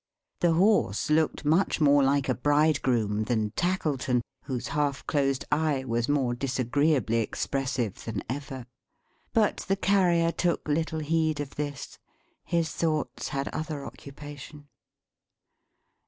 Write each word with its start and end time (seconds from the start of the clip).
The 0.39 0.53
horse 0.53 1.11
looked 1.11 1.45
much 1.45 1.79
more 1.79 2.01
like 2.01 2.27
a 2.27 2.33
Bridegroom 2.33 3.25
than 3.25 3.51
Tackleton: 3.51 4.23
whose 4.45 4.69
half 4.69 5.05
closed 5.05 5.45
eye 5.51 5.83
was 5.85 6.09
more 6.09 6.33
disagreeably 6.33 7.17
expressive 7.17 8.03
than 8.05 8.23
ever. 8.27 8.65
But 9.31 9.57
the 9.57 9.75
Carrier 9.75 10.31
took 10.31 10.67
little 10.67 11.01
heed 11.01 11.39
of 11.39 11.53
this. 11.53 11.99
His 12.43 12.71
thoughts 12.71 13.27
had 13.27 13.47
other 13.49 13.85
occupation. 13.85 14.69